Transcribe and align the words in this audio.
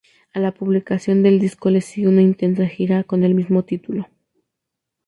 A 0.33 0.39
la 0.39 0.51
publicación 0.51 1.21
del 1.21 1.39
disco 1.39 1.69
le 1.69 1.79
sigue 1.79 2.07
una 2.07 2.23
intensiva 2.23 2.67
gira 2.67 3.03
con 3.03 3.23
el 3.23 3.35
mismo 3.35 3.63
título. 3.65 4.09